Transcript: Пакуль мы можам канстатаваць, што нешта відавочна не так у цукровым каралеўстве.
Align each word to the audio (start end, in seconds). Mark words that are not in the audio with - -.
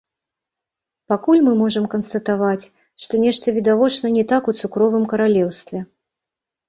Пакуль 1.13 1.43
мы 1.47 1.51
можам 1.59 1.85
канстатаваць, 1.93 2.67
што 3.05 3.13
нешта 3.27 3.47
відавочна 3.61 4.13
не 4.17 4.23
так 4.33 4.43
у 4.53 4.57
цукровым 4.63 5.03
каралеўстве. 5.13 5.79